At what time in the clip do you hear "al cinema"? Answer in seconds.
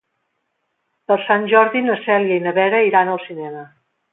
3.17-3.63